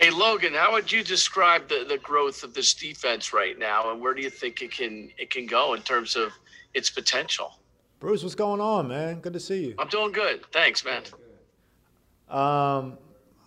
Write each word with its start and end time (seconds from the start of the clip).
Hey 0.00 0.10
Logan, 0.10 0.54
how 0.54 0.72
would 0.72 0.92
you 0.92 1.02
describe 1.02 1.68
the, 1.68 1.84
the 1.88 1.98
growth 1.98 2.44
of 2.44 2.54
this 2.54 2.72
defense 2.72 3.32
right 3.32 3.58
now, 3.58 3.90
and 3.90 4.00
where 4.00 4.14
do 4.14 4.22
you 4.22 4.30
think 4.30 4.62
it 4.62 4.70
can 4.70 5.10
it 5.18 5.30
can 5.30 5.46
go 5.46 5.74
in 5.74 5.82
terms 5.82 6.14
of 6.14 6.30
its 6.72 6.88
potential? 6.88 7.58
Bruce, 7.98 8.22
what's 8.22 8.36
going 8.36 8.60
on, 8.60 8.86
man? 8.86 9.18
Good 9.18 9.32
to 9.32 9.40
see 9.40 9.66
you. 9.66 9.74
I'm 9.76 9.88
doing 9.88 10.12
good. 10.12 10.44
Thanks, 10.52 10.84
man. 10.84 11.02
Um, 12.28 12.96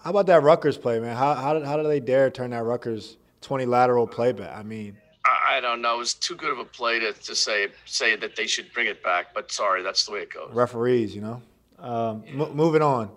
how 0.04 0.10
about 0.10 0.26
that 0.26 0.44
Rutgers 0.44 0.78
play, 0.78 1.00
man? 1.00 1.16
How 1.16 1.36
how 1.36 1.54
did 1.54 1.64
how 1.64 1.78
did 1.78 1.86
they 1.86 2.02
dare 2.02 2.30
turn 2.30 2.50
that 2.50 2.64
Rutgers 2.64 3.16
20 3.42 3.66
lateral 3.66 4.06
play 4.06 4.34
back? 4.34 4.54
I 4.54 4.64
mean, 4.64 4.98
I, 5.26 5.58
I 5.58 5.60
don't 5.62 5.82
know. 5.82 5.96
It 5.96 6.00
was 6.00 6.16
too 6.16 6.36
good 6.36 6.52
of 6.52 6.60
a 6.60 6.66
play 6.66 7.00
to, 7.00 7.14
to 7.14 7.34
say 7.34 7.70
say 7.86 8.18
that 8.18 8.36
they 8.36 8.48
should 8.48 8.74
bring 8.74 8.88
it 8.88 9.02
back. 9.02 9.34
But 9.34 9.54
sorry, 9.54 9.84
that's 9.84 10.06
the 10.06 10.12
way 10.12 10.20
it 10.20 10.34
goes. 10.34 10.50
referees, 10.52 11.16
you 11.16 11.22
know. 11.22 11.42
Um, 11.80 12.26
m- 12.28 12.56
moving 12.58 12.82
on. 12.82 13.10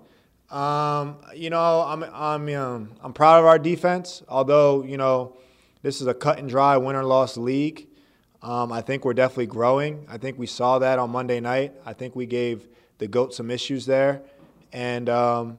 Um, 0.50 1.16
you 1.34 1.50
know, 1.50 1.82
I'm 1.82 2.02
I'm 2.04 2.54
um, 2.54 2.92
I'm 3.02 3.12
proud 3.12 3.40
of 3.40 3.46
our 3.46 3.58
defense. 3.58 4.22
Although 4.28 4.84
you 4.84 4.96
know, 4.96 5.36
this 5.82 6.00
is 6.00 6.06
a 6.06 6.14
cut 6.14 6.38
and 6.38 6.48
dry 6.48 6.76
win 6.76 6.96
or 6.96 7.04
loss 7.04 7.36
league. 7.36 7.88
Um, 8.42 8.72
I 8.72 8.82
think 8.82 9.04
we're 9.04 9.14
definitely 9.14 9.46
growing. 9.46 10.06
I 10.08 10.18
think 10.18 10.38
we 10.38 10.46
saw 10.46 10.78
that 10.80 10.98
on 10.98 11.10
Monday 11.10 11.40
night. 11.40 11.72
I 11.86 11.94
think 11.94 12.14
we 12.14 12.26
gave 12.26 12.68
the 12.98 13.08
goat 13.08 13.32
some 13.32 13.50
issues 13.50 13.86
there, 13.86 14.22
and 14.72 15.08
um, 15.08 15.58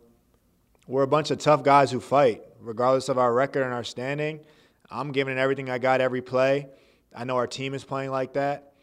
we're 0.88 1.04
a 1.04 1.08
bunch 1.08 1.32
of 1.32 1.40
tough 1.40 1.64
guys 1.64 1.90
who 1.92 2.00
fight, 2.00 2.44
regardless 2.62 3.10
of 3.10 3.18
our 3.18 3.34
record 3.34 3.64
and 3.64 3.74
our 3.74 3.84
standing. 3.84 4.40
I'm 4.92 5.12
giving 5.12 5.36
it 5.36 5.40
everything 5.40 5.68
I 5.68 5.80
got 5.80 6.00
every 6.00 6.22
play. 6.22 6.68
I 7.16 7.24
know 7.24 7.38
our 7.38 7.48
team 7.48 7.74
is 7.74 7.84
playing 7.84 8.12
like 8.12 8.34
that, 8.34 8.74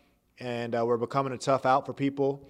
and 0.40 0.74
uh, 0.74 0.84
we're 0.84 0.96
becoming 0.96 1.32
a 1.32 1.38
tough 1.38 1.64
out 1.64 1.86
for 1.86 1.92
people 1.92 2.44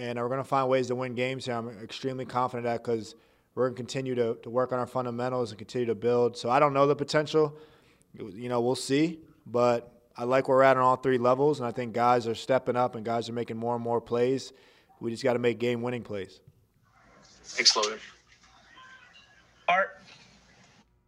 and 0.00 0.18
uh, 0.18 0.22
we're 0.22 0.28
going 0.28 0.40
to 0.40 0.48
find 0.48 0.68
ways 0.68 0.86
to 0.86 0.94
win 0.94 1.14
games 1.14 1.44
here. 1.44 1.54
I'm 1.54 1.68
extremely 1.82 2.24
confident 2.24 2.64
that 2.64 2.82
because 2.82 3.14
we're 3.54 3.66
going 3.66 3.74
to 3.74 3.76
continue 3.76 4.14
to, 4.14 4.36
to 4.42 4.50
work 4.50 4.72
on 4.72 4.78
our 4.78 4.86
fundamentals 4.86 5.50
and 5.50 5.58
continue 5.58 5.86
to 5.86 5.94
build. 5.94 6.36
So 6.36 6.48
I 6.48 6.58
don't 6.58 6.72
know 6.72 6.86
the 6.86 6.96
potential. 6.96 7.56
You 8.14 8.48
know, 8.48 8.60
we'll 8.60 8.74
see. 8.74 9.20
But 9.46 9.92
I 10.16 10.24
like 10.24 10.48
where 10.48 10.58
we're 10.58 10.62
at 10.62 10.76
on 10.76 10.82
all 10.82 10.96
three 10.96 11.18
levels, 11.18 11.60
and 11.60 11.66
I 11.66 11.72
think 11.72 11.92
guys 11.92 12.26
are 12.26 12.34
stepping 12.34 12.76
up 12.76 12.94
and 12.94 13.04
guys 13.04 13.28
are 13.28 13.32
making 13.32 13.58
more 13.58 13.74
and 13.74 13.84
more 13.84 14.00
plays. 14.00 14.52
We 15.00 15.10
just 15.10 15.22
got 15.22 15.34
to 15.34 15.38
make 15.38 15.58
game 15.58 15.82
winning 15.82 16.02
plays. 16.02 16.40
Thanks, 17.44 17.76
Logan. 17.76 17.98
Art. 19.68 19.98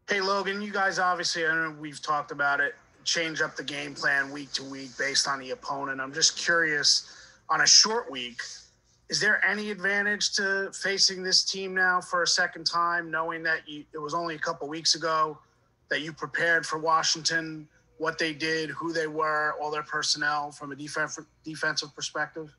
Hey 0.08 0.20
Logan, 0.20 0.60
you 0.60 0.72
guys 0.72 0.98
obviously 0.98 1.46
I 1.46 1.54
know 1.54 1.76
we've 1.80 2.02
talked 2.02 2.32
about 2.32 2.60
it. 2.60 2.74
Change 3.04 3.40
up 3.40 3.56
the 3.56 3.64
game 3.64 3.94
plan 3.94 4.30
week 4.30 4.52
to 4.52 4.62
week 4.62 4.90
based 4.98 5.26
on 5.26 5.40
the 5.40 5.50
opponent. 5.50 6.00
I'm 6.00 6.12
just 6.12 6.36
curious 6.36 7.10
on 7.48 7.62
a 7.62 7.66
short 7.66 8.10
week, 8.10 8.40
is 9.12 9.20
there 9.20 9.44
any 9.44 9.70
advantage 9.70 10.32
to 10.32 10.70
facing 10.72 11.22
this 11.22 11.44
team 11.44 11.74
now 11.74 12.00
for 12.00 12.22
a 12.22 12.26
second 12.26 12.64
time, 12.64 13.10
knowing 13.10 13.42
that 13.42 13.68
you, 13.68 13.84
it 13.92 13.98
was 13.98 14.14
only 14.14 14.36
a 14.36 14.38
couple 14.38 14.66
weeks 14.66 14.94
ago 14.94 15.36
that 15.90 16.00
you 16.00 16.14
prepared 16.14 16.64
for 16.64 16.78
Washington, 16.78 17.68
what 17.98 18.16
they 18.16 18.32
did, 18.32 18.70
who 18.70 18.90
they 18.90 19.06
were, 19.06 19.54
all 19.60 19.70
their 19.70 19.82
personnel 19.82 20.50
from 20.50 20.72
a 20.72 20.74
defense, 20.74 21.18
defensive 21.44 21.94
perspective? 21.94 22.56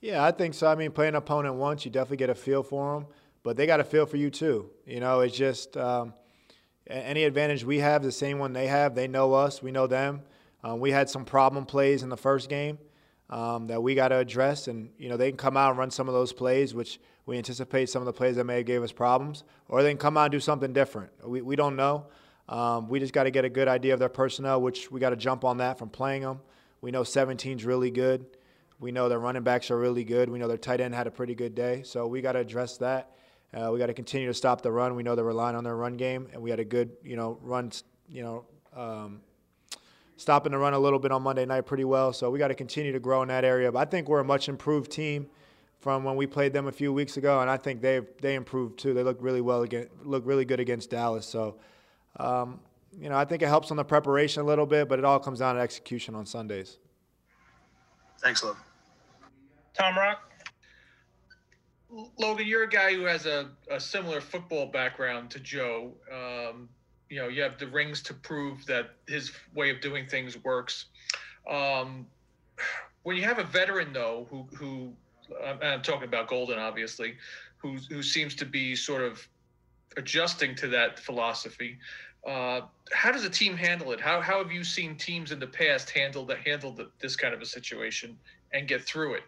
Yeah, 0.00 0.24
I 0.24 0.30
think 0.30 0.54
so. 0.54 0.68
I 0.68 0.76
mean, 0.76 0.92
playing 0.92 1.08
an 1.08 1.16
opponent 1.16 1.56
once, 1.56 1.84
you 1.84 1.90
definitely 1.90 2.18
get 2.18 2.30
a 2.30 2.36
feel 2.36 2.62
for 2.62 2.94
them, 2.94 3.08
but 3.42 3.56
they 3.56 3.66
got 3.66 3.80
a 3.80 3.84
feel 3.84 4.06
for 4.06 4.18
you 4.18 4.30
too. 4.30 4.70
You 4.86 5.00
know, 5.00 5.18
it's 5.18 5.36
just 5.36 5.76
um, 5.76 6.14
any 6.86 7.24
advantage 7.24 7.64
we 7.64 7.80
have, 7.80 8.04
the 8.04 8.12
same 8.12 8.38
one 8.38 8.52
they 8.52 8.68
have. 8.68 8.94
They 8.94 9.08
know 9.08 9.34
us, 9.34 9.60
we 9.60 9.72
know 9.72 9.88
them. 9.88 10.22
Um, 10.62 10.78
we 10.78 10.92
had 10.92 11.10
some 11.10 11.24
problem 11.24 11.66
plays 11.66 12.04
in 12.04 12.08
the 12.08 12.16
first 12.16 12.48
game 12.48 12.78
um, 13.32 13.66
that 13.68 13.82
we 13.82 13.94
got 13.94 14.08
to 14.08 14.18
address. 14.18 14.68
And 14.68 14.90
you 14.98 15.08
know, 15.08 15.16
they 15.16 15.30
can 15.30 15.38
come 15.38 15.56
out 15.56 15.70
and 15.70 15.78
run 15.78 15.90
some 15.90 16.06
of 16.06 16.14
those 16.14 16.32
plays, 16.32 16.74
which 16.74 17.00
we 17.24 17.38
anticipate 17.38 17.88
some 17.88 18.02
of 18.02 18.06
the 18.06 18.12
plays 18.12 18.36
that 18.36 18.44
may 18.44 18.58
have 18.58 18.66
gave 18.66 18.82
us 18.82 18.92
problems, 18.92 19.42
or 19.68 19.82
they 19.82 19.90
can 19.90 19.98
come 19.98 20.16
out 20.16 20.26
and 20.26 20.32
do 20.32 20.40
something 20.40 20.72
different. 20.72 21.10
We 21.26 21.40
we 21.40 21.56
don't 21.56 21.74
know. 21.74 22.06
Um, 22.48 22.88
we 22.88 23.00
just 23.00 23.14
got 23.14 23.24
to 23.24 23.30
get 23.30 23.44
a 23.44 23.48
good 23.48 23.68
idea 23.68 23.94
of 23.94 24.00
their 24.00 24.10
personnel, 24.10 24.60
which 24.60 24.90
we 24.90 25.00
got 25.00 25.10
to 25.10 25.16
jump 25.16 25.44
on 25.44 25.56
that 25.58 25.78
from 25.78 25.88
playing 25.88 26.22
them. 26.22 26.40
We 26.82 26.90
know 26.90 27.02
17's 27.02 27.64
really 27.64 27.90
good. 27.90 28.26
We 28.80 28.90
know 28.90 29.08
their 29.08 29.20
running 29.20 29.44
backs 29.44 29.70
are 29.70 29.78
really 29.78 30.04
good. 30.04 30.28
We 30.28 30.38
know 30.38 30.48
their 30.48 30.58
tight 30.58 30.80
end 30.80 30.94
had 30.94 31.06
a 31.06 31.10
pretty 31.10 31.36
good 31.36 31.54
day. 31.54 31.82
So 31.84 32.08
we 32.08 32.20
got 32.20 32.32
to 32.32 32.40
address 32.40 32.76
that. 32.78 33.12
Uh, 33.54 33.70
we 33.72 33.78
got 33.78 33.86
to 33.86 33.94
continue 33.94 34.26
to 34.26 34.34
stop 34.34 34.60
the 34.60 34.72
run. 34.72 34.96
We 34.96 35.04
know 35.04 35.14
they're 35.14 35.24
relying 35.24 35.54
on 35.54 35.62
their 35.62 35.76
run 35.76 35.96
game, 35.96 36.28
and 36.32 36.42
we 36.42 36.50
had 36.50 36.58
a 36.58 36.64
good, 36.64 36.90
you 37.04 37.14
know, 37.14 37.38
run, 37.42 37.70
you 38.08 38.22
know, 38.22 38.44
um, 38.76 39.20
stopping 40.22 40.52
the 40.52 40.58
run 40.58 40.72
a 40.72 40.78
little 40.78 40.98
bit 40.98 41.12
on 41.12 41.22
Monday 41.22 41.44
night 41.44 41.66
pretty 41.66 41.84
well. 41.84 42.12
So 42.12 42.30
we 42.30 42.38
got 42.38 42.48
to 42.48 42.54
continue 42.54 42.92
to 42.92 43.00
grow 43.00 43.22
in 43.22 43.28
that 43.28 43.44
area. 43.44 43.70
But 43.70 43.80
I 43.80 43.84
think 43.90 44.08
we're 44.08 44.20
a 44.20 44.24
much 44.24 44.48
improved 44.48 44.90
team 44.90 45.26
from 45.80 46.04
when 46.04 46.14
we 46.14 46.26
played 46.26 46.52
them 46.52 46.68
a 46.68 46.72
few 46.72 46.92
weeks 46.92 47.16
ago, 47.16 47.40
and 47.40 47.50
I 47.50 47.56
think 47.56 47.82
they 47.82 48.00
they 48.20 48.36
improved 48.36 48.78
too. 48.78 48.94
They 48.94 49.02
look 49.02 49.18
really 49.20 49.40
well 49.40 49.62
again, 49.62 49.88
look 50.04 50.22
really 50.24 50.44
good 50.44 50.60
against 50.60 50.90
Dallas. 50.90 51.26
So, 51.26 51.56
um, 52.18 52.60
you 52.96 53.08
know, 53.08 53.16
I 53.16 53.24
think 53.24 53.42
it 53.42 53.48
helps 53.48 53.70
on 53.72 53.76
the 53.76 53.84
preparation 53.84 54.42
a 54.42 54.44
little 54.44 54.66
bit, 54.66 54.88
but 54.88 55.00
it 55.00 55.04
all 55.04 55.18
comes 55.18 55.40
down 55.40 55.56
to 55.56 55.60
execution 55.60 56.14
on 56.14 56.24
Sundays. 56.24 56.78
Thanks, 58.20 58.44
Logan. 58.44 58.62
Tom 59.74 59.96
Rock. 59.96 60.30
Logan, 62.18 62.46
you're 62.46 62.62
a 62.62 62.68
guy 62.68 62.94
who 62.94 63.02
has 63.02 63.26
a, 63.26 63.50
a 63.70 63.80
similar 63.80 64.20
football 64.20 64.66
background 64.66 65.30
to 65.30 65.40
Joe. 65.40 65.92
Um, 66.10 66.68
you 67.12 67.18
know 67.18 67.28
you 67.28 67.42
have 67.42 67.58
the 67.58 67.66
rings 67.66 68.00
to 68.00 68.14
prove 68.14 68.64
that 68.64 68.94
his 69.06 69.32
way 69.54 69.68
of 69.68 69.82
doing 69.82 70.06
things 70.06 70.42
works. 70.42 70.86
Um, 71.48 72.06
when 73.02 73.16
you 73.16 73.22
have 73.24 73.38
a 73.38 73.44
veteran 73.44 73.92
though, 73.92 74.26
who 74.30 74.46
who 74.56 74.94
I'm 75.62 75.82
talking 75.82 76.04
about 76.08 76.26
Golden, 76.28 76.58
obviously, 76.58 77.16
who 77.58 77.76
who 77.90 78.02
seems 78.02 78.34
to 78.36 78.46
be 78.46 78.74
sort 78.74 79.02
of 79.02 79.28
adjusting 79.98 80.54
to 80.56 80.68
that 80.68 80.98
philosophy. 80.98 81.76
Uh, 82.26 82.62
how 82.92 83.12
does 83.12 83.24
a 83.24 83.30
team 83.30 83.58
handle 83.58 83.92
it? 83.92 84.00
How 84.00 84.22
how 84.22 84.38
have 84.42 84.50
you 84.50 84.64
seen 84.64 84.96
teams 84.96 85.32
in 85.32 85.38
the 85.38 85.46
past 85.46 85.90
handle 85.90 86.24
that 86.26 86.38
handle 86.38 86.72
the, 86.72 86.88
this 86.98 87.14
kind 87.14 87.34
of 87.34 87.42
a 87.42 87.46
situation 87.46 88.16
and 88.54 88.66
get 88.66 88.82
through 88.84 89.14
it? 89.14 89.24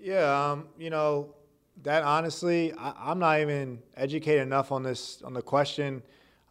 Yeah, 0.00 0.52
um, 0.52 0.68
you 0.78 0.88
know 0.88 1.34
that 1.82 2.02
honestly, 2.02 2.72
I, 2.72 3.10
am 3.10 3.18
not 3.18 3.40
even 3.40 3.78
educated 3.94 4.40
enough 4.40 4.72
on 4.72 4.82
this 4.82 5.20
on 5.20 5.34
the 5.34 5.42
question 5.42 6.02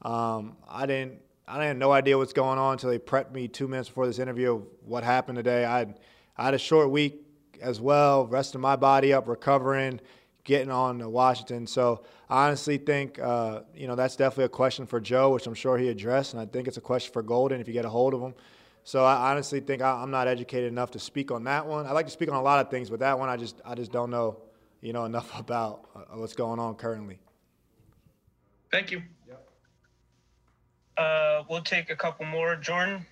um, 0.02 0.58
I 0.70 0.86
didn't 0.86 1.22
I 1.48 1.64
had 1.64 1.78
no 1.78 1.94
idea 1.94 2.18
what's 2.18 2.34
going 2.34 2.60
on 2.60 2.74
until 2.74 2.90
they 2.90 3.00
prepped 3.00 3.32
me 3.32 3.48
two 3.48 3.70
minutes 3.70 3.88
before 3.88 4.06
this 4.06 4.20
interview 4.20 4.56
of 4.56 4.64
what 4.84 5.06
happened 5.06 5.38
today. 5.38 5.64
I 5.64 5.80
had, 5.80 6.00
I 6.36 6.46
had 6.46 6.54
a 6.54 6.60
short 6.60 6.92
week 6.92 7.24
as 7.62 7.80
well, 7.80 8.28
resting 8.28 8.60
my 8.60 8.76
body 8.76 9.14
up, 9.14 9.30
recovering, 9.30 10.02
getting 10.44 10.70
on 10.70 11.00
to 11.00 11.08
Washington. 11.08 11.66
So 11.66 12.04
I 12.30 12.48
honestly 12.48 12.78
think, 12.78 13.18
uh, 13.18 13.62
you 13.74 13.88
know, 13.88 13.96
that's 13.96 14.18
definitely 14.18 14.46
a 14.46 14.50
question 14.50 14.86
for 14.86 15.00
Joe, 15.00 15.30
which 15.30 15.48
I'm 15.48 15.54
sure 15.54 15.78
he 15.78 15.88
addressed, 15.88 16.34
and 16.34 16.42
I 16.42 16.46
think 16.46 16.68
it's 16.68 16.78
a 16.78 16.82
question 16.82 17.14
for 17.14 17.24
Golden 17.24 17.62
if 17.62 17.68
you 17.68 17.74
get 17.74 17.86
a 17.86 17.90
hold 17.90 18.14
of 18.14 18.22
him. 18.22 18.34
So 18.84 19.06
I 19.06 19.32
honestly 19.32 19.62
think 19.62 19.82
I, 19.82 20.04
am 20.04 20.12
not 20.12 20.28
educated 20.28 20.70
enough 20.70 20.92
to 20.92 21.00
speak 21.00 21.32
on 21.32 21.46
that 21.46 21.66
one. 21.66 21.86
I 21.86 21.92
like 21.92 22.08
to 22.08 22.12
speak 22.12 22.30
on 22.30 22.36
a 22.36 22.42
lot 22.42 22.66
of 22.66 22.70
things, 22.70 22.90
but 22.90 23.00
that 23.00 23.18
one 23.18 23.30
I 23.30 23.38
just 23.38 23.62
I 23.66 23.76
just 23.76 23.92
don't 23.92 24.10
know, 24.10 24.42
you 24.82 24.92
know, 24.92 25.06
enough 25.06 25.38
about 25.40 25.90
uh, 25.96 26.18
what's 26.18 26.34
going 26.34 26.60
on 26.60 26.76
currently. 26.76 27.20
Thank 28.70 28.92
you. 28.92 29.02
Uh, 30.98 31.44
we'll 31.50 31.62
take 31.62 31.90
a 31.90 31.96
couple 31.96 32.26
more. 32.26 32.56
Jordan. 32.56 33.06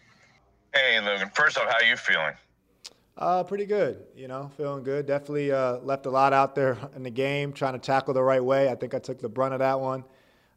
Hey, 0.74 1.00
Logan. 1.00 1.30
First 1.34 1.58
off, 1.58 1.70
how 1.70 1.78
are 1.78 1.84
you 1.84 1.96
feeling? 1.96 2.34
Uh, 3.18 3.44
pretty 3.44 3.66
good. 3.66 4.04
You 4.16 4.28
know, 4.28 4.52
feeling 4.58 4.84
good. 4.84 5.06
Definitely 5.06 5.52
uh, 5.52 5.78
left 5.78 6.06
a 6.06 6.10
lot 6.10 6.34
out 6.34 6.54
there 6.54 6.78
in 6.96 7.04
the 7.04 7.10
game, 7.10 7.54
trying 7.54 7.74
to 7.74 7.80
tackle 7.80 8.14
the 8.14 8.24
right 8.24 8.44
way. 8.44 8.70
I 8.70 8.76
think 8.76 8.94
I 8.94 9.00
took 9.00 9.20
the 9.20 9.30
brunt 9.30 9.54
of 9.54 9.60
that 9.60 9.80
one. 9.80 10.04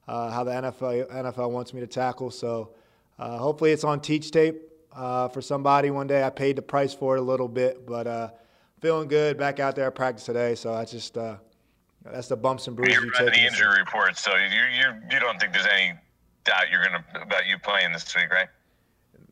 Uh, 0.09 0.31
how 0.31 0.43
the 0.43 0.51
NFL 0.51 1.09
NFL 1.11 1.51
wants 1.51 1.75
me 1.75 1.81
to 1.81 1.87
tackle. 1.87 2.31
So 2.31 2.71
uh, 3.19 3.37
hopefully 3.37 3.73
it's 3.73 3.85
on 3.85 4.01
teach 4.01 4.31
tape 4.31 4.63
uh, 4.93 5.29
for 5.29 5.43
somebody 5.43 5.91
one 5.91 6.07
day. 6.07 6.25
I 6.25 6.31
paid 6.31 6.57
the 6.57 6.63
price 6.63 6.95
for 6.95 7.17
it 7.17 7.21
a 7.21 7.23
little 7.23 7.47
bit, 7.47 7.87
but 7.87 8.07
uh, 8.07 8.31
feeling 8.81 9.07
good. 9.07 9.37
Back 9.37 9.61
out 9.61 9.77
there 9.77 9.87
at 9.87 9.95
practice 9.95 10.25
today. 10.25 10.55
So 10.55 10.73
I 10.73 10.85
just 10.85 11.17
uh, 11.17 11.37
that's 12.05 12.29
the 12.29 12.37
bumps 12.37 12.67
and 12.67 12.75
bruises. 12.75 12.97
You 12.97 13.13
read 13.21 13.35
the 13.35 13.47
injury 13.47 13.79
report, 13.79 14.17
so 14.17 14.35
you 14.35 14.63
you 14.81 14.95
you 15.13 15.21
don't 15.21 15.39
think 15.39 15.53
there's 15.53 15.67
any 15.67 15.93
doubt 16.49 16.71
you're 16.71 16.83
gonna 16.83 17.05
about 17.23 17.47
you 17.47 17.59
playing 17.59 17.93
this 17.93 18.15
week, 18.17 18.31
right? 18.31 18.49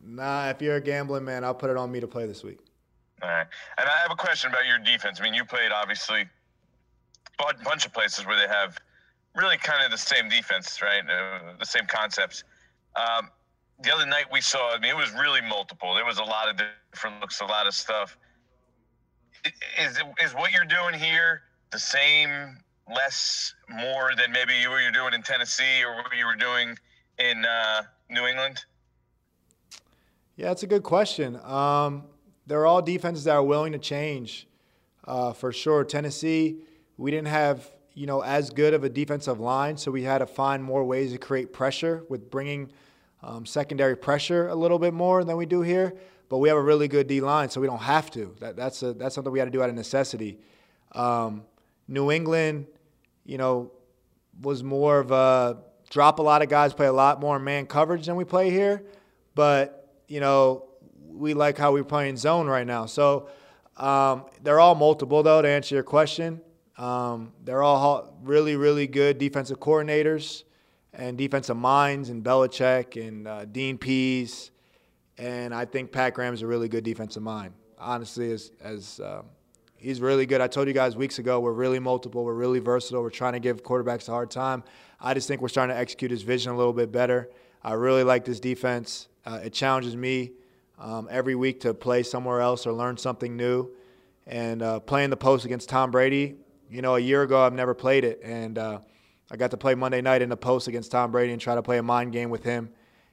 Nah, 0.04 0.50
if 0.50 0.60
you're 0.60 0.76
a 0.76 0.80
gambling 0.80 1.24
man, 1.24 1.44
I'll 1.44 1.54
put 1.54 1.70
it 1.70 1.76
on 1.76 1.90
me 1.90 2.00
to 2.00 2.06
play 2.06 2.26
this 2.26 2.44
week. 2.44 2.58
All 3.22 3.28
right. 3.28 3.46
And 3.78 3.88
I 3.88 3.96
have 4.02 4.10
a 4.10 4.16
question 4.16 4.50
about 4.50 4.66
your 4.66 4.78
defense. 4.78 5.20
I 5.20 5.24
mean, 5.24 5.34
you 5.34 5.44
played 5.44 5.72
obviously 5.72 6.26
a 7.40 7.64
bunch 7.64 7.86
of 7.86 7.92
places 7.92 8.26
where 8.26 8.36
they 8.36 8.52
have 8.52 8.76
really 9.34 9.56
kind 9.56 9.84
of 9.84 9.90
the 9.90 9.98
same 9.98 10.28
defense, 10.28 10.80
right? 10.82 11.02
Uh, 11.02 11.54
the 11.58 11.64
same 11.64 11.86
concepts. 11.86 12.44
Um, 12.94 13.30
the 13.82 13.92
other 13.92 14.06
night 14.06 14.26
we 14.30 14.40
saw, 14.40 14.74
I 14.74 14.78
mean, 14.78 14.90
it 14.90 14.96
was 14.96 15.12
really 15.12 15.40
multiple. 15.40 15.94
There 15.94 16.04
was 16.04 16.18
a 16.18 16.24
lot 16.24 16.48
of 16.48 16.60
different 16.92 17.20
looks, 17.20 17.40
a 17.40 17.44
lot 17.44 17.66
of 17.66 17.74
stuff. 17.74 18.16
Is, 19.80 19.98
is 20.22 20.34
what 20.34 20.52
you're 20.52 20.64
doing 20.64 20.94
here 20.98 21.42
the 21.72 21.78
same, 21.78 22.58
less, 22.94 23.54
more 23.68 24.12
than 24.16 24.32
maybe 24.32 24.54
you 24.54 24.70
were 24.70 24.90
doing 24.92 25.14
in 25.14 25.22
Tennessee 25.22 25.84
or 25.84 25.96
what 25.96 26.16
you 26.16 26.26
were 26.26 26.36
doing 26.36 26.76
in 27.18 27.44
uh, 27.44 27.82
New 28.10 28.26
England? 28.26 28.64
Yeah, 30.36 30.48
that's 30.48 30.62
a 30.62 30.66
good 30.66 30.82
question. 30.82 31.36
Um, 31.44 32.04
they're 32.46 32.66
all 32.66 32.82
defenses 32.82 33.24
that 33.24 33.34
are 33.34 33.42
willing 33.42 33.72
to 33.72 33.78
change 33.78 34.46
uh, 35.04 35.32
for 35.32 35.52
sure. 35.52 35.84
Tennessee, 35.84 36.58
we 36.96 37.10
didn't 37.10 37.28
have 37.28 37.70
you 37.96 38.04
know, 38.04 38.20
as 38.20 38.50
good 38.50 38.74
of 38.74 38.84
a 38.84 38.90
defensive 38.90 39.40
line, 39.40 39.78
so 39.78 39.90
we 39.90 40.02
had 40.02 40.18
to 40.18 40.26
find 40.26 40.62
more 40.62 40.84
ways 40.84 41.12
to 41.12 41.18
create 41.18 41.50
pressure 41.50 42.04
with 42.10 42.30
bringing 42.30 42.70
um, 43.22 43.46
secondary 43.46 43.96
pressure 43.96 44.48
a 44.48 44.54
little 44.54 44.78
bit 44.78 44.92
more 44.92 45.24
than 45.24 45.38
we 45.38 45.46
do 45.46 45.62
here. 45.62 45.94
But 46.28 46.38
we 46.38 46.50
have 46.50 46.58
a 46.58 46.62
really 46.62 46.88
good 46.88 47.06
D 47.06 47.22
line, 47.22 47.48
so 47.48 47.58
we 47.58 47.66
don't 47.66 47.80
have 47.80 48.10
to. 48.10 48.36
That, 48.40 48.54
that's 48.54 48.82
a, 48.82 48.92
that's 48.92 49.14
something 49.14 49.32
we 49.32 49.38
had 49.38 49.46
to 49.46 49.50
do 49.50 49.62
out 49.62 49.70
of 49.70 49.74
necessity. 49.74 50.38
Um, 50.92 51.44
New 51.88 52.10
England, 52.10 52.66
you 53.24 53.38
know, 53.38 53.72
was 54.42 54.62
more 54.62 54.98
of 54.98 55.10
a 55.10 55.56
drop 55.90 56.18
a 56.18 56.22
lot 56.22 56.42
of 56.42 56.48
guys, 56.48 56.74
play 56.74 56.86
a 56.86 56.92
lot 56.92 57.20
more 57.20 57.38
man 57.38 57.66
coverage 57.66 58.06
than 58.06 58.16
we 58.16 58.24
play 58.24 58.50
here. 58.50 58.82
But 59.34 59.94
you 60.08 60.20
know, 60.20 60.64
we 61.08 61.34
like 61.34 61.58
how 61.58 61.72
we're 61.72 61.84
playing 61.84 62.16
zone 62.16 62.46
right 62.46 62.66
now. 62.66 62.86
So 62.86 63.28
um, 63.76 64.26
they're 64.42 64.60
all 64.60 64.74
multiple, 64.74 65.22
though, 65.22 65.42
to 65.42 65.48
answer 65.48 65.74
your 65.74 65.84
question. 65.84 66.40
Um, 66.78 67.32
they're 67.44 67.62
all 67.62 68.18
really, 68.22 68.56
really 68.56 68.86
good 68.86 69.18
defensive 69.18 69.60
coordinators 69.60 70.44
and 70.92 71.18
defensive 71.18 71.56
minds, 71.56 72.08
and 72.08 72.24
Belichick 72.24 73.00
and 73.06 73.28
uh, 73.28 73.44
Dean 73.44 73.76
Pees. 73.76 74.50
And 75.18 75.54
I 75.54 75.64
think 75.66 75.92
Pat 75.92 76.14
Graham's 76.14 76.42
a 76.42 76.46
really 76.46 76.68
good 76.68 76.84
defensive 76.84 77.22
mind. 77.22 77.52
Honestly, 77.78 78.32
as, 78.32 78.52
as 78.62 79.00
um, 79.04 79.26
he's 79.86 80.00
really 80.00 80.26
good. 80.26 80.40
I 80.40 80.48
told 80.48 80.66
you 80.66 80.74
guys 80.74 80.96
weeks 80.96 81.20
ago, 81.20 81.38
we're 81.38 81.52
really 81.52 81.78
multiple, 81.78 82.24
we're 82.24 82.34
really 82.34 82.58
versatile, 82.58 83.02
we're 83.02 83.10
trying 83.10 83.34
to 83.34 83.38
give 83.38 83.62
quarterbacks 83.62 84.08
a 84.08 84.10
hard 84.10 84.32
time. 84.32 84.64
I 85.00 85.14
just 85.14 85.28
think 85.28 85.40
we're 85.40 85.48
starting 85.48 85.76
to 85.76 85.80
execute 85.80 86.10
his 86.10 86.22
vision 86.22 86.50
a 86.50 86.56
little 86.56 86.72
bit 86.72 86.90
better. 86.90 87.30
I 87.62 87.74
really 87.74 88.02
like 88.02 88.24
this 88.24 88.40
defense. 88.40 89.06
Uh, 89.24 89.40
it 89.44 89.52
challenges 89.52 89.94
me 89.94 90.32
um, 90.76 91.06
every 91.08 91.36
week 91.36 91.60
to 91.60 91.72
play 91.72 92.02
somewhere 92.02 92.40
else 92.40 92.66
or 92.66 92.72
learn 92.72 92.96
something 92.96 93.36
new. 93.36 93.70
And 94.26 94.60
uh, 94.60 94.80
playing 94.80 95.10
the 95.10 95.16
post 95.16 95.44
against 95.44 95.68
Tom 95.68 95.92
Brady, 95.92 96.34
you 96.68 96.82
know, 96.82 96.96
a 96.96 97.00
year 97.00 97.22
ago 97.22 97.40
I've 97.40 97.54
never 97.54 97.72
played 97.72 98.02
it, 98.02 98.20
and 98.24 98.58
uh, 98.58 98.80
I 99.30 99.36
got 99.36 99.52
to 99.52 99.56
play 99.56 99.76
Monday 99.76 100.00
night 100.00 100.20
in 100.20 100.28
the 100.28 100.36
post 100.36 100.66
against 100.66 100.90
Tom 100.90 101.12
Brady 101.12 101.32
and 101.32 101.40
try 101.40 101.54
to 101.54 101.62
play 101.62 101.78
a 101.78 101.82
mind 101.84 102.10
game 102.10 102.28
with 102.30 102.42
him 102.42 102.70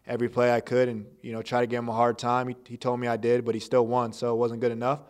every 0.08 0.28
play 0.28 0.52
I 0.52 0.60
could, 0.60 0.90
and 0.90 1.06
you 1.22 1.34
know, 1.34 1.44
try 1.44 1.62
to 1.62 1.68
give 1.68 1.78
him 1.78 1.88
a 1.90 1.94
hard 1.94 2.18
time. 2.18 2.48
He, 2.48 2.56
he 2.66 2.78
told 2.78 3.00
me 3.00 3.08
I 3.08 3.16
did, 3.16 3.46
but 3.46 3.54
he 3.54 3.62
still 3.62 3.86
won, 3.86 4.12
so 4.12 4.34
it 4.34 4.38
wasn't 4.38 4.60
good 4.60 4.72
enough. 4.72 5.02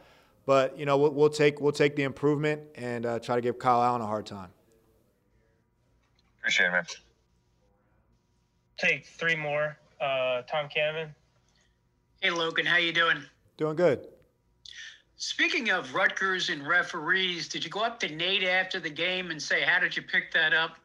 But 0.45 0.78
you 0.78 0.86
know, 0.86 0.98
we'll, 0.98 1.12
we'll 1.12 1.30
take 1.30 1.62
we'll 1.62 1.72
take 1.72 1.95
the 1.95 2.04
improvement 2.04 2.62
and 2.75 3.06
uh, 3.06 3.19
try 3.19 3.36
to 3.36 3.42
give 3.42 3.57
Kyle 3.57 3.81
Allen 3.81 4.01
a 4.01 4.06
hard 4.06 4.25
time. 4.25 4.50
Appreciate 6.40 6.68
it, 6.68 6.72
man. 6.72 6.86
Take 8.78 9.06
three 9.06 9.36
more. 9.36 9.78
Uh, 10.01 10.42
Tom 10.42 10.68
Cannon. 10.68 11.16
Hey 12.22 12.31
Logan, 12.31 12.66
how 12.66 12.78
you 12.78 12.92
doing? 12.92 13.18
Doing 13.57 13.75
good. 13.75 14.07
Speaking 15.16 15.69
of 15.69 15.94
Rutgers 15.94 16.50
and 16.50 16.68
referees, 16.68 17.48
did 17.48 17.63
you 17.63 17.69
go 17.69 17.81
up 17.81 18.00
to 18.01 18.13
Nate 18.13 18.44
after 18.44 18.80
the 18.80 18.90
game 18.90 19.31
and 19.31 19.42
say, 19.42 19.62
"How 19.62 19.80
did 19.80 19.95
you 19.95 20.01
pick 20.01 20.34
that 20.34 20.54
up"? 20.54 20.78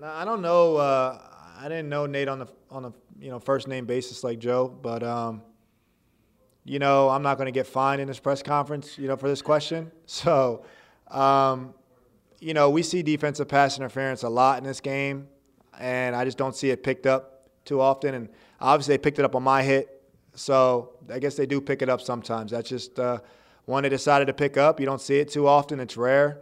No, 0.00 0.06
I 0.08 0.24
don't 0.24 0.42
know. 0.42 0.76
Uh, 0.76 1.20
I 1.56 1.68
didn't 1.68 1.88
know 1.88 2.06
Nate 2.06 2.26
on 2.26 2.40
the 2.40 2.46
on 2.70 2.86
a 2.86 2.92
you 3.20 3.30
know 3.30 3.38
first 3.38 3.68
name 3.68 3.86
basis 3.86 4.24
like 4.24 4.40
Joe, 4.40 4.68
but 4.68 5.04
um, 5.04 5.42
you 6.64 6.78
know 6.78 7.08
I'm 7.08 7.22
not 7.22 7.36
going 7.36 7.46
to 7.46 7.52
get 7.52 7.66
fined 7.66 8.00
in 8.00 8.08
this 8.08 8.20
press 8.20 8.42
conference, 8.42 8.98
you 8.98 9.08
know, 9.08 9.16
for 9.16 9.28
this 9.28 9.42
question. 9.42 9.90
So, 10.06 10.64
um, 11.08 11.74
you 12.40 12.54
know, 12.54 12.70
we 12.70 12.82
see 12.82 13.02
defensive 13.02 13.48
pass 13.48 13.78
interference 13.78 14.22
a 14.22 14.28
lot 14.28 14.58
in 14.58 14.64
this 14.64 14.80
game, 14.80 15.28
and 15.78 16.16
I 16.16 16.24
just 16.24 16.38
don't 16.38 16.54
see 16.54 16.70
it 16.70 16.82
picked 16.82 17.06
up 17.06 17.48
too 17.64 17.80
often. 17.80 18.14
And 18.14 18.28
obviously, 18.60 18.94
they 18.94 18.98
picked 18.98 19.18
it 19.18 19.24
up 19.24 19.34
on 19.34 19.42
my 19.42 19.62
hit. 19.62 20.02
So 20.34 20.90
I 21.12 21.18
guess 21.18 21.36
they 21.36 21.46
do 21.46 21.60
pick 21.60 21.82
it 21.82 21.88
up 21.88 22.00
sometimes. 22.00 22.50
That's 22.50 22.68
just 22.68 22.98
uh, 22.98 23.18
one 23.66 23.82
they 23.82 23.88
decided 23.88 24.26
to 24.26 24.32
pick 24.32 24.56
up. 24.56 24.80
You 24.80 24.86
don't 24.86 25.00
see 25.00 25.18
it 25.18 25.30
too 25.30 25.46
often. 25.46 25.80
It's 25.80 25.96
rare. 25.96 26.40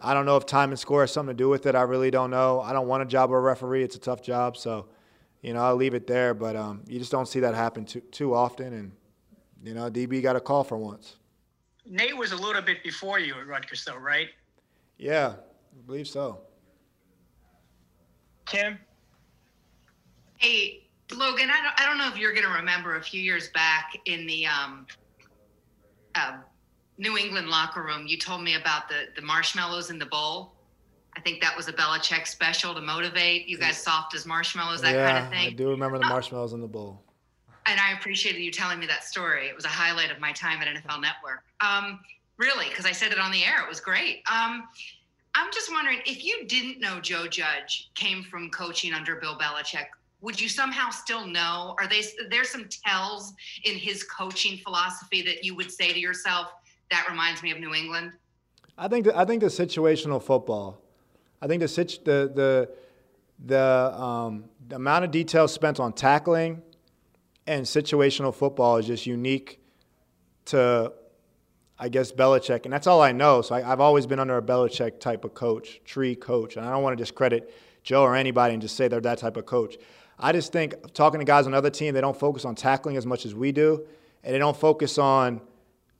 I 0.00 0.12
don't 0.12 0.26
know 0.26 0.36
if 0.36 0.46
time 0.46 0.70
and 0.70 0.78
score 0.78 1.02
has 1.02 1.12
something 1.12 1.36
to 1.36 1.42
do 1.42 1.48
with 1.48 1.66
it. 1.66 1.74
I 1.74 1.82
really 1.82 2.10
don't 2.10 2.30
know. 2.30 2.60
I 2.60 2.72
don't 2.72 2.88
want 2.88 3.02
a 3.02 3.06
job 3.06 3.30
of 3.30 3.34
a 3.34 3.40
referee. 3.40 3.84
It's 3.84 3.96
a 3.96 4.00
tough 4.00 4.22
job. 4.22 4.56
So, 4.56 4.86
you 5.40 5.54
know, 5.54 5.62
I'll 5.62 5.76
leave 5.76 5.94
it 5.94 6.06
there. 6.06 6.34
But 6.34 6.56
um, 6.56 6.82
you 6.86 6.98
just 6.98 7.12
don't 7.12 7.26
see 7.26 7.40
that 7.40 7.54
happen 7.54 7.84
too, 7.84 8.00
too 8.00 8.34
often. 8.34 8.72
And, 8.72 8.92
you 9.64 9.74
know, 9.74 9.90
DB 9.90 10.22
got 10.22 10.36
a 10.36 10.40
call 10.40 10.62
for 10.62 10.76
once. 10.76 11.16
Nate 11.86 12.16
was 12.16 12.32
a 12.32 12.36
little 12.36 12.62
bit 12.62 12.82
before 12.84 13.18
you 13.18 13.34
at 13.34 13.46
Rutgers, 13.46 13.84
though, 13.84 13.96
right? 13.96 14.28
Yeah, 14.98 15.34
I 15.36 15.86
believe 15.86 16.06
so. 16.06 16.40
Kim. 18.46 18.78
Hey, 20.36 20.86
Logan, 21.14 21.50
I 21.50 21.62
don't, 21.62 21.80
I 21.80 21.86
don't 21.86 21.98
know 21.98 22.08
if 22.08 22.18
you're 22.18 22.32
going 22.32 22.46
to 22.46 22.52
remember 22.52 22.96
a 22.96 23.02
few 23.02 23.20
years 23.20 23.48
back 23.48 23.98
in 24.04 24.26
the 24.26 24.46
um, 24.46 24.86
uh, 26.14 26.36
New 26.98 27.16
England 27.16 27.48
locker 27.48 27.82
room, 27.82 28.06
you 28.06 28.18
told 28.18 28.42
me 28.42 28.54
about 28.54 28.88
the, 28.88 29.06
the 29.16 29.22
marshmallows 29.22 29.90
in 29.90 29.98
the 29.98 30.06
bowl. 30.06 30.52
I 31.16 31.20
think 31.20 31.40
that 31.40 31.56
was 31.56 31.68
a 31.68 31.72
Belichick 31.72 32.26
special 32.26 32.74
to 32.74 32.80
motivate 32.80 33.46
you 33.46 33.56
guys 33.56 33.76
soft 33.76 34.14
as 34.14 34.26
marshmallows, 34.26 34.82
that 34.82 34.94
yeah, 34.94 35.12
kind 35.12 35.24
of 35.24 35.30
thing. 35.30 35.46
I 35.48 35.50
do 35.50 35.70
remember 35.70 35.98
the 35.98 36.06
marshmallows 36.06 36.52
in 36.52 36.60
the 36.60 36.68
bowl. 36.68 37.02
And 37.66 37.80
I 37.80 37.92
appreciated 37.92 38.40
you 38.40 38.50
telling 38.50 38.78
me 38.78 38.86
that 38.86 39.04
story. 39.04 39.46
It 39.46 39.56
was 39.56 39.64
a 39.64 39.68
highlight 39.68 40.10
of 40.10 40.20
my 40.20 40.32
time 40.32 40.60
at 40.60 40.68
NFL 40.68 41.00
Network. 41.00 41.44
Um, 41.60 42.00
really, 42.36 42.68
because 42.68 42.84
I 42.84 42.92
said 42.92 43.12
it 43.12 43.18
on 43.18 43.32
the 43.32 43.42
air. 43.44 43.62
It 43.62 43.68
was 43.68 43.80
great. 43.80 44.22
Um, 44.30 44.64
I'm 45.34 45.50
just 45.52 45.72
wondering 45.72 46.00
if 46.06 46.24
you 46.24 46.46
didn't 46.46 46.80
know 46.80 47.00
Joe 47.00 47.26
Judge 47.26 47.90
came 47.94 48.22
from 48.22 48.50
coaching 48.50 48.92
under 48.92 49.16
Bill 49.16 49.36
Belichick, 49.36 49.86
would 50.20 50.40
you 50.40 50.48
somehow 50.48 50.90
still 50.90 51.26
know? 51.26 51.76
Are 51.78 51.86
they 51.86 52.02
there's 52.30 52.48
some 52.48 52.66
tells 52.86 53.34
in 53.64 53.74
his 53.74 54.04
coaching 54.04 54.58
philosophy 54.58 55.22
that 55.22 55.44
you 55.44 55.54
would 55.54 55.70
say 55.70 55.92
to 55.92 56.00
yourself 56.00 56.48
that 56.90 57.06
reminds 57.10 57.42
me 57.42 57.50
of 57.50 57.60
New 57.60 57.74
England? 57.74 58.12
I 58.78 58.88
think 58.88 59.04
the, 59.04 59.16
I 59.16 59.24
think 59.24 59.42
the 59.42 59.48
situational 59.48 60.22
football. 60.22 60.80
I 61.42 61.46
think 61.46 61.60
the 61.60 61.66
the 62.04 62.32
the 62.34 62.70
the, 63.46 64.00
um, 64.00 64.44
the 64.68 64.76
amount 64.76 65.04
of 65.04 65.10
detail 65.10 65.48
spent 65.48 65.78
on 65.78 65.92
tackling 65.92 66.62
and 67.46 67.64
situational 67.64 68.34
football 68.34 68.76
is 68.78 68.86
just 68.86 69.06
unique 69.06 69.60
to 70.46 70.92
I 71.76 71.88
guess 71.88 72.12
Belichick, 72.12 72.64
and 72.64 72.72
that's 72.72 72.86
all 72.86 73.02
I 73.02 73.10
know. 73.10 73.42
So 73.42 73.56
I, 73.56 73.60
have 73.62 73.80
always 73.80 74.06
been 74.06 74.20
under 74.20 74.36
a 74.36 74.42
Belichick 74.42 75.00
type 75.00 75.24
of 75.24 75.34
coach, 75.34 75.80
tree 75.84 76.14
coach, 76.14 76.56
and 76.56 76.64
I 76.64 76.70
don't 76.70 76.84
want 76.84 76.96
to 76.96 77.02
discredit 77.02 77.52
Joe 77.82 78.02
or 78.02 78.14
anybody 78.14 78.54
and 78.54 78.62
just 78.62 78.76
say 78.76 78.86
they're 78.86 79.00
that 79.00 79.18
type 79.18 79.36
of 79.36 79.44
coach. 79.44 79.76
I 80.18 80.30
just 80.30 80.52
think 80.52 80.92
talking 80.94 81.18
to 81.18 81.24
guys 81.24 81.46
on 81.46 81.52
another 81.52 81.70
team, 81.70 81.92
they 81.92 82.00
don't 82.00 82.18
focus 82.18 82.44
on 82.44 82.54
tackling 82.54 82.96
as 82.96 83.04
much 83.04 83.26
as 83.26 83.34
we 83.34 83.50
do, 83.50 83.84
and 84.22 84.32
they 84.32 84.38
don't 84.38 84.56
focus 84.56 84.98
on 84.98 85.40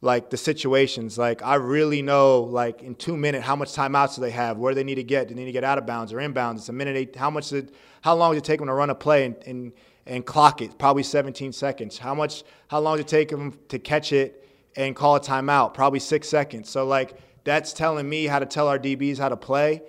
like 0.00 0.30
the 0.30 0.36
situations. 0.36 1.18
Like 1.18 1.42
I 1.42 1.56
really 1.56 2.02
know, 2.02 2.42
like 2.42 2.82
in 2.82 2.94
two 2.94 3.16
minutes, 3.16 3.44
how 3.44 3.56
much 3.56 3.72
timeouts 3.72 4.14
do 4.14 4.20
they 4.20 4.30
have? 4.30 4.58
Where 4.58 4.72
do 4.72 4.76
they 4.76 4.84
need 4.84 4.94
to 4.96 5.02
get? 5.02 5.26
Do 5.26 5.34
they 5.34 5.40
need 5.40 5.46
to 5.46 5.52
get 5.52 5.64
out 5.64 5.78
of 5.78 5.86
bounds 5.86 6.12
or 6.12 6.18
inbounds? 6.18 6.58
It's 6.58 6.68
a 6.68 6.72
minute. 6.72 6.96
Eight, 6.96 7.16
how 7.16 7.30
much? 7.30 7.48
Did, 7.48 7.72
how 8.02 8.14
long 8.14 8.32
does 8.32 8.38
it 8.38 8.44
take 8.44 8.60
them 8.60 8.68
to 8.68 8.74
run 8.74 8.90
a 8.90 8.94
play 8.94 9.24
and, 9.24 9.36
and 9.44 9.72
and 10.06 10.24
clock 10.24 10.62
it? 10.62 10.78
Probably 10.78 11.02
17 11.02 11.52
seconds. 11.52 11.98
How 11.98 12.14
much? 12.14 12.44
How 12.68 12.80
long 12.80 12.96
does 12.96 13.04
it 13.04 13.08
take 13.08 13.28
them 13.28 13.58
to 13.68 13.78
catch 13.78 14.12
it 14.12 14.48
and 14.76 14.94
call 14.94 15.16
a 15.16 15.20
timeout? 15.20 15.74
Probably 15.74 16.00
six 16.00 16.28
seconds. 16.28 16.68
So 16.68 16.86
like 16.86 17.18
that's 17.44 17.72
telling 17.72 18.08
me 18.08 18.24
how 18.26 18.38
to 18.38 18.46
tell 18.46 18.68
our 18.68 18.78
DBs 18.78 19.18
how 19.18 19.28
to 19.28 19.36
play, 19.36 19.82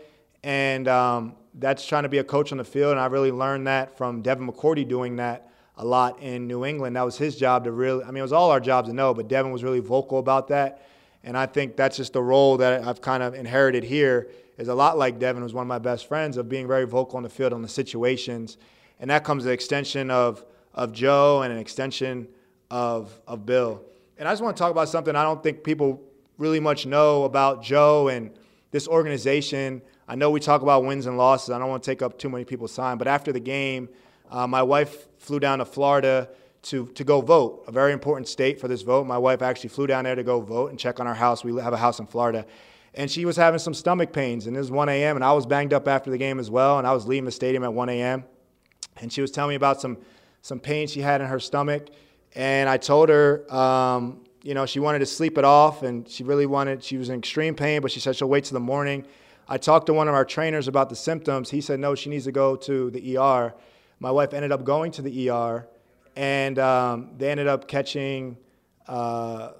and 0.43 0.87
um, 0.87 1.35
that's 1.53 1.85
trying 1.85 2.03
to 2.03 2.09
be 2.09 2.17
a 2.17 2.23
coach 2.23 2.51
on 2.51 2.57
the 2.57 2.63
field, 2.63 2.91
and 2.91 2.99
I 2.99 3.05
really 3.07 3.31
learned 3.31 3.67
that 3.67 3.97
from 3.97 4.21
Devin 4.21 4.47
McCourty 4.47 4.87
doing 4.87 5.15
that 5.17 5.49
a 5.77 5.85
lot 5.85 6.21
in 6.21 6.47
New 6.47 6.65
England. 6.65 6.95
That 6.95 7.03
was 7.03 7.17
his 7.17 7.35
job 7.35 7.65
to 7.65 7.71
really, 7.71 8.03
I 8.03 8.07
mean, 8.07 8.17
it 8.17 8.21
was 8.21 8.33
all 8.33 8.51
our 8.51 8.59
jobs 8.59 8.89
to 8.89 8.93
know, 8.93 9.13
but 9.13 9.27
Devin 9.27 9.51
was 9.51 9.63
really 9.63 9.79
vocal 9.79 10.19
about 10.19 10.47
that. 10.49 10.85
And 11.23 11.37
I 11.37 11.47
think 11.47 11.75
that's 11.75 11.97
just 11.97 12.13
the 12.13 12.21
role 12.21 12.57
that 12.57 12.83
I've 12.83 13.01
kind 13.01 13.23
of 13.23 13.33
inherited 13.33 13.83
here 13.83 14.29
is 14.57 14.67
a 14.67 14.75
lot 14.75 14.97
like 14.97 15.19
Devin, 15.19 15.41
who's 15.41 15.53
one 15.53 15.63
of 15.63 15.67
my 15.67 15.79
best 15.79 16.07
friends, 16.07 16.37
of 16.37 16.47
being 16.47 16.67
very 16.67 16.85
vocal 16.85 17.17
on 17.17 17.23
the 17.23 17.29
field 17.29 17.51
on 17.51 17.61
the 17.61 17.67
situations. 17.67 18.57
And 18.99 19.09
that 19.09 19.23
comes 19.23 19.45
an 19.45 19.51
extension 19.51 20.09
of, 20.09 20.45
of 20.73 20.93
Joe 20.93 21.41
and 21.41 21.51
an 21.51 21.59
extension 21.59 22.27
of, 22.71 23.19
of 23.27 23.45
Bill. 23.45 23.81
And 24.17 24.27
I 24.27 24.31
just 24.31 24.41
want 24.41 24.55
to 24.55 24.61
talk 24.61 24.71
about 24.71 24.89
something 24.89 25.15
I 25.15 25.23
don't 25.23 25.43
think 25.43 25.63
people 25.63 26.01
really 26.37 26.59
much 26.59 26.85
know 26.85 27.23
about 27.23 27.63
Joe 27.63 28.07
and 28.07 28.31
this 28.71 28.87
organization– 28.87 29.81
I 30.07 30.15
know 30.15 30.29
we 30.29 30.39
talk 30.39 30.61
about 30.61 30.85
wins 30.85 31.07
and 31.07 31.17
losses. 31.17 31.49
I 31.49 31.57
don't 31.57 31.69
want 31.69 31.81
to 31.83 31.89
take 31.89 32.01
up 32.03 32.19
too 32.19 32.29
many 32.29 32.45
people's 32.45 32.75
time, 32.75 32.97
but 32.97 33.07
after 33.07 33.31
the 33.31 33.39
game, 33.39 33.89
uh, 34.29 34.45
my 34.45 34.61
wife 34.61 35.07
flew 35.17 35.39
down 35.39 35.59
to 35.59 35.65
Florida 35.65 36.29
to, 36.63 36.87
to 36.87 37.03
go 37.03 37.21
vote, 37.21 37.63
a 37.67 37.71
very 37.71 37.91
important 37.91 38.27
state 38.27 38.59
for 38.59 38.67
this 38.67 38.83
vote. 38.83 39.05
My 39.05 39.17
wife 39.17 39.41
actually 39.41 39.69
flew 39.69 39.87
down 39.87 40.03
there 40.03 40.15
to 40.15 40.23
go 40.23 40.41
vote 40.41 40.69
and 40.69 40.79
check 40.79 40.99
on 40.99 41.07
our 41.07 41.15
house. 41.15 41.43
We 41.43 41.59
have 41.59 41.73
a 41.73 41.77
house 41.77 41.99
in 41.99 42.05
Florida. 42.05 42.45
And 42.93 43.09
she 43.09 43.25
was 43.25 43.35
having 43.35 43.59
some 43.59 43.73
stomach 43.73 44.13
pains, 44.13 44.45
and 44.47 44.55
it 44.55 44.59
was 44.59 44.71
1 44.71 44.89
a.m., 44.89 45.17
and 45.17 45.25
I 45.25 45.33
was 45.33 45.45
banged 45.45 45.73
up 45.73 45.87
after 45.87 46.11
the 46.11 46.17
game 46.17 46.39
as 46.39 46.49
well, 46.51 46.77
and 46.77 46.87
I 46.87 46.93
was 46.93 47.07
leaving 47.07 47.25
the 47.25 47.31
stadium 47.31 47.63
at 47.63 47.73
1 47.73 47.89
a.m. 47.89 48.23
And 48.97 49.11
she 49.11 49.21
was 49.21 49.31
telling 49.31 49.49
me 49.49 49.55
about 49.55 49.81
some, 49.81 49.97
some 50.41 50.59
pain 50.59 50.87
she 50.87 51.01
had 51.01 51.21
in 51.21 51.27
her 51.27 51.39
stomach. 51.39 51.87
And 52.35 52.69
I 52.69 52.77
told 52.77 53.09
her, 53.09 53.45
um, 53.53 54.25
you 54.43 54.53
know, 54.53 54.65
she 54.65 54.79
wanted 54.79 54.99
to 54.99 55.05
sleep 55.05 55.37
it 55.37 55.45
off, 55.45 55.83
and 55.83 56.07
she 56.07 56.23
really 56.23 56.45
wanted, 56.45 56.83
she 56.83 56.97
was 56.97 57.09
in 57.09 57.19
extreme 57.19 57.55
pain, 57.55 57.81
but 57.81 57.91
she 57.91 57.99
said 57.99 58.15
she'll 58.15 58.29
wait 58.29 58.43
till 58.43 58.53
the 58.53 58.59
morning. 58.59 59.05
I 59.47 59.57
talked 59.57 59.87
to 59.87 59.93
one 59.93 60.07
of 60.07 60.13
our 60.13 60.25
trainers 60.25 60.67
about 60.67 60.89
the 60.89 60.95
symptoms. 60.95 61.49
He 61.49 61.61
said, 61.61 61.79
no, 61.79 61.95
she 61.95 62.09
needs 62.09 62.25
to 62.25 62.31
go 62.31 62.55
to 62.57 62.91
the 62.91 63.17
ER. 63.17 63.53
My 63.99 64.11
wife 64.11 64.33
ended 64.33 64.51
up 64.51 64.63
going 64.63 64.91
to 64.93 65.01
the 65.01 65.29
ER, 65.29 65.67
and 66.15 66.59
um, 66.59 67.11
they 67.17 67.31
ended 67.31 67.47
up 67.47 67.67
catching, 67.67 68.37
uh, 68.87 69.51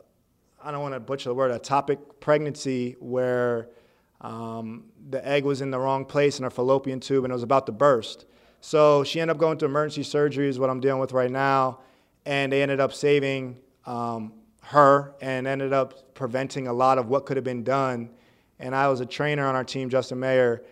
I 0.64 0.72
don't 0.72 0.82
want 0.82 0.94
to 0.94 1.00
butcher 1.00 1.30
the 1.30 1.36
word, 1.36 1.52
a 1.52 1.60
ectopic 1.60 2.00
pregnancy, 2.20 2.96
where 3.00 3.70
Um, 4.22 4.86
the 5.10 5.22
egg 5.28 5.44
was 5.46 5.62
in 5.62 5.72
the 5.72 5.78
wrong 5.78 6.06
place 6.06 6.40
in 6.40 6.44
her 6.44 6.50
fallopian 6.50 7.00
tube 7.00 7.26
and 7.26 7.32
it 7.32 7.36
was 7.36 7.44
about 7.44 7.66
to 7.66 7.72
burst. 7.72 8.26
So 8.66 9.04
she 9.04 9.22
ended 9.22 9.36
up 9.36 9.40
going 9.40 9.60
to 9.60 9.66
emergency 9.66 10.02
surgery, 10.02 10.50
is 10.50 10.58
what 10.58 10.72
I'm 10.72 10.80
dealing 10.80 11.00
with 11.00 11.12
right 11.12 11.30
now. 11.30 11.82
And 12.26 12.52
they 12.52 12.64
ended 12.64 12.80
up 12.80 12.94
saving 12.94 13.60
um, 13.86 14.34
her 14.64 15.14
and 15.22 15.46
ended 15.46 15.72
up 15.72 16.16
preventing 16.16 16.66
a 16.66 16.74
lot 16.74 16.98
of 16.98 17.08
what 17.08 17.28
could 17.28 17.38
have 17.38 17.44
been 17.44 17.64
done. 17.64 18.10
And 18.58 18.74
I 18.74 18.88
was 18.88 19.02
a 19.02 19.06
trainer 19.06 19.46
on 19.46 19.54
our 19.54 19.64
team, 19.64 19.88
Justin 19.88 20.20
Mayer, 20.20 20.64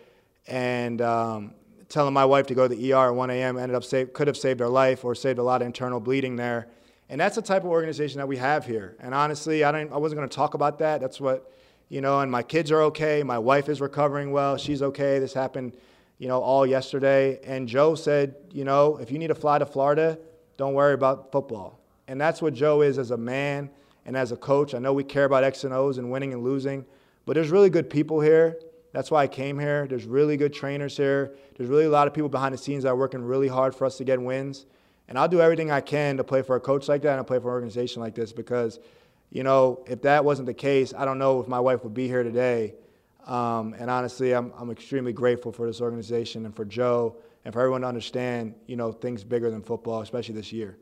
and 0.47 1.03
um, 1.03 1.53
telling 1.87 2.15
my 2.15 2.25
wife 2.25 2.47
to 2.47 2.55
go 2.55 2.67
to 2.67 2.75
the 2.75 2.93
ER 2.93 3.09
at 3.09 3.15
1 3.15 3.29
a.m. 3.29 3.59
ended 3.59 3.75
up 3.75 3.83
save, 3.83 4.11
could 4.11 4.25
have 4.25 4.37
saved 4.37 4.59
her 4.59 4.67
life 4.67 5.05
or 5.05 5.13
saved 5.13 5.37
a 5.37 5.43
lot 5.43 5.61
of 5.61 5.67
internal 5.67 5.99
bleeding 5.99 6.35
there. 6.35 6.69
And 7.09 7.21
that's 7.21 7.35
the 7.35 7.43
type 7.43 7.61
of 7.61 7.69
organization 7.69 8.17
that 8.17 8.27
we 8.27 8.37
have 8.37 8.65
here. 8.65 8.97
And 9.01 9.13
honestly, 9.13 9.63
I, 9.63 9.71
didn't, 9.71 9.93
I 9.93 9.97
wasn't 9.97 10.17
going 10.17 10.29
to 10.29 10.35
talk 10.35 10.55
about 10.55 10.79
that. 10.79 10.99
That's 10.99 11.21
what, 11.21 11.53
you 11.89 12.01
know, 12.01 12.21
and 12.21 12.31
my 12.31 12.41
kids 12.41 12.71
are 12.71 12.81
okay. 12.81 13.21
My 13.21 13.37
wife 13.37 13.69
is 13.69 13.79
recovering 13.79 14.31
well. 14.31 14.57
She's 14.57 14.81
okay. 14.81 15.19
This 15.19 15.35
happened, 15.35 15.77
you 16.23 16.29
know, 16.29 16.41
all 16.41 16.65
yesterday. 16.65 17.37
And 17.43 17.67
Joe 17.67 17.95
said, 17.95 18.35
you 18.49 18.63
know, 18.63 18.95
if 18.95 19.11
you 19.11 19.19
need 19.19 19.27
to 19.27 19.35
fly 19.35 19.59
to 19.59 19.65
Florida, 19.65 20.17
don't 20.55 20.73
worry 20.73 20.93
about 20.93 21.33
football. 21.33 21.81
And 22.07 22.19
that's 22.19 22.41
what 22.41 22.53
Joe 22.53 22.81
is 22.81 22.97
as 22.97 23.11
a 23.11 23.17
man 23.17 23.69
and 24.05 24.15
as 24.15 24.31
a 24.31 24.37
coach. 24.37 24.73
I 24.73 24.79
know 24.79 24.93
we 24.93 25.03
care 25.03 25.25
about 25.25 25.43
X 25.43 25.65
and 25.65 25.73
O's 25.73 25.97
and 25.97 26.09
winning 26.09 26.31
and 26.31 26.41
losing, 26.41 26.85
but 27.25 27.33
there's 27.33 27.49
really 27.49 27.69
good 27.69 27.89
people 27.89 28.21
here. 28.21 28.57
That's 28.93 29.11
why 29.11 29.23
I 29.23 29.27
came 29.27 29.59
here. 29.59 29.85
There's 29.85 30.05
really 30.05 30.37
good 30.37 30.53
trainers 30.53 30.95
here. 30.95 31.35
There's 31.57 31.69
really 31.69 31.83
a 31.83 31.89
lot 31.89 32.07
of 32.07 32.13
people 32.13 32.29
behind 32.29 32.53
the 32.53 32.57
scenes 32.57 32.83
that 32.83 32.89
are 32.91 32.95
working 32.95 33.21
really 33.21 33.49
hard 33.49 33.75
for 33.75 33.83
us 33.83 33.97
to 33.97 34.05
get 34.05 34.21
wins. 34.21 34.65
And 35.09 35.19
I'll 35.19 35.27
do 35.27 35.41
everything 35.41 35.71
I 35.71 35.81
can 35.81 36.15
to 36.15 36.23
play 36.23 36.41
for 36.41 36.55
a 36.55 36.61
coach 36.61 36.87
like 36.87 37.01
that 37.01 37.17
and 37.17 37.27
play 37.27 37.39
for 37.39 37.49
an 37.49 37.53
organization 37.53 38.01
like 38.01 38.15
this 38.15 38.31
because, 38.31 38.79
you 39.29 39.43
know, 39.43 39.83
if 39.87 40.03
that 40.03 40.23
wasn't 40.23 40.45
the 40.45 40.53
case, 40.53 40.93
I 40.97 41.03
don't 41.03 41.19
know 41.19 41.41
if 41.41 41.49
my 41.49 41.59
wife 41.59 41.83
would 41.83 41.93
be 41.93 42.07
here 42.07 42.23
today. 42.23 42.75
Um, 43.25 43.73
and 43.77 43.89
honestly, 43.89 44.33
I'm, 44.33 44.51
I'm 44.57 44.69
extremely 44.69 45.13
grateful 45.13 45.51
for 45.51 45.65
this 45.65 45.81
organization 45.81 46.45
and 46.45 46.55
for 46.55 46.65
Joe 46.65 47.17
and 47.45 47.53
for 47.53 47.61
everyone 47.61 47.81
to 47.81 47.87
understand, 47.87 48.55
you 48.67 48.75
know, 48.75 48.91
things 48.91 49.23
bigger 49.23 49.49
than 49.49 49.61
football, 49.61 50.01
especially 50.01 50.35
this 50.35 50.51
year. 50.51 50.77